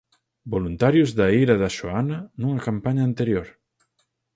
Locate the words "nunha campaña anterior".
2.39-3.47